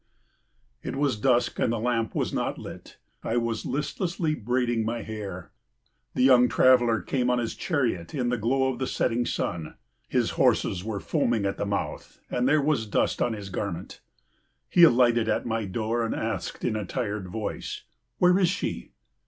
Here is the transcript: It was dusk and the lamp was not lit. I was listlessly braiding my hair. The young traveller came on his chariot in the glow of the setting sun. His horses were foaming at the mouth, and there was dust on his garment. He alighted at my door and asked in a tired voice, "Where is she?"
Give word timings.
It 0.81 0.95
was 0.95 1.15
dusk 1.15 1.59
and 1.59 1.71
the 1.71 1.77
lamp 1.79 2.15
was 2.15 2.33
not 2.33 2.57
lit. 2.57 2.97
I 3.23 3.37
was 3.37 3.67
listlessly 3.67 4.33
braiding 4.33 4.83
my 4.83 5.03
hair. 5.03 5.51
The 6.15 6.23
young 6.23 6.49
traveller 6.49 7.01
came 7.03 7.29
on 7.29 7.37
his 7.37 7.53
chariot 7.53 8.15
in 8.15 8.29
the 8.29 8.37
glow 8.39 8.73
of 8.73 8.79
the 8.79 8.87
setting 8.87 9.27
sun. 9.27 9.75
His 10.09 10.31
horses 10.31 10.83
were 10.83 10.99
foaming 10.99 11.45
at 11.45 11.57
the 11.57 11.67
mouth, 11.67 12.19
and 12.31 12.47
there 12.47 12.63
was 12.63 12.87
dust 12.87 13.21
on 13.21 13.33
his 13.33 13.51
garment. 13.51 14.01
He 14.71 14.81
alighted 14.81 15.29
at 15.29 15.45
my 15.45 15.65
door 15.65 16.03
and 16.03 16.15
asked 16.15 16.65
in 16.65 16.75
a 16.75 16.83
tired 16.83 17.27
voice, 17.27 17.83
"Where 18.17 18.39
is 18.39 18.49
she?" 18.49 18.93